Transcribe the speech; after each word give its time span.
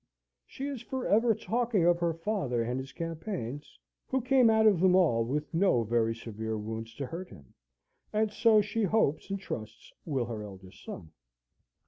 She 0.47 0.65
is 0.67 0.81
for 0.81 1.05
ever 1.05 1.35
talking 1.35 1.85
of 1.85 1.99
her 1.99 2.15
father 2.15 2.63
and 2.63 2.79
his 2.79 2.91
campaigns, 2.91 3.77
who 4.07 4.19
came 4.19 4.49
out 4.49 4.65
of 4.65 4.79
them 4.79 4.95
all 4.95 5.23
with 5.23 5.53
no 5.53 5.83
very 5.83 6.15
severe 6.15 6.57
wounds 6.57 6.95
to 6.95 7.05
hurt 7.05 7.29
him; 7.29 7.53
and 8.11 8.31
so 8.31 8.61
she 8.61 8.81
hopes 8.81 9.29
and 9.29 9.39
trusts 9.39 9.93
will 10.03 10.25
her 10.25 10.41
eldest 10.41 10.83
son. 10.83 11.11